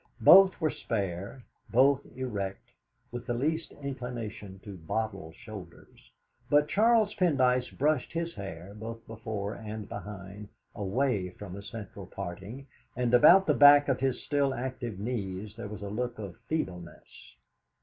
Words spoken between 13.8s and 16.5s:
of his still active knees there was a look of